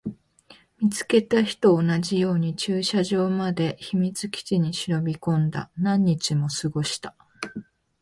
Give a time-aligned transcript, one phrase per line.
[0.79, 5.69] 見つけた日と同じように駐車場まで来て、秘密基地に忍び込んだ。
[5.77, 7.15] 何日も過ごした。